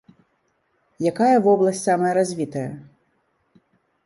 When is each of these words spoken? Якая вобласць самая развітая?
Якая 1.11 1.35
вобласць 1.49 1.83
самая 1.89 2.13
развітая? 2.19 2.65